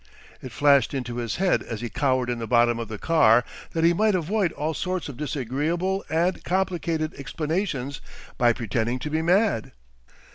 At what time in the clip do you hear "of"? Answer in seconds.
2.79-2.87, 5.09-5.15